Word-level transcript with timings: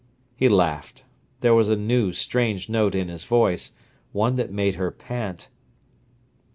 He 0.35 0.49
laughed. 0.49 1.03
There 1.41 1.53
was 1.53 1.69
a 1.69 1.75
new, 1.75 2.11
strange 2.11 2.69
note 2.69 2.95
in 2.95 3.07
his 3.07 3.23
voice, 3.23 3.73
one 4.13 4.33
that 4.33 4.51
made 4.51 4.73
her 4.73 4.89
pant. 4.89 5.47